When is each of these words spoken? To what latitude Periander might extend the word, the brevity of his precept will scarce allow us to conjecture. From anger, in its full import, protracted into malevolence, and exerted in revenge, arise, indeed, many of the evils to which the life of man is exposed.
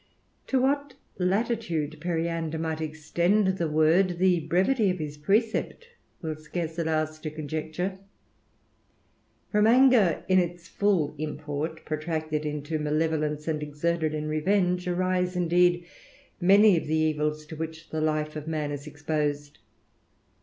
To 0.47 0.59
what 0.59 0.95
latitude 1.19 1.95
Periander 2.01 2.57
might 2.57 2.81
extend 2.81 3.59
the 3.59 3.69
word, 3.69 4.17
the 4.17 4.39
brevity 4.39 4.89
of 4.89 4.97
his 4.97 5.15
precept 5.15 5.89
will 6.23 6.35
scarce 6.37 6.79
allow 6.79 7.03
us 7.03 7.19
to 7.19 7.29
conjecture. 7.29 7.99
From 9.51 9.67
anger, 9.67 10.23
in 10.27 10.39
its 10.39 10.67
full 10.67 11.13
import, 11.19 11.85
protracted 11.85 12.47
into 12.47 12.79
malevolence, 12.79 13.47
and 13.47 13.61
exerted 13.61 14.15
in 14.15 14.27
revenge, 14.27 14.87
arise, 14.87 15.35
indeed, 15.35 15.85
many 16.39 16.75
of 16.77 16.87
the 16.87 16.95
evils 16.95 17.45
to 17.45 17.55
which 17.55 17.91
the 17.91 18.01
life 18.01 18.35
of 18.35 18.47
man 18.47 18.71
is 18.71 18.87
exposed. 18.87 19.59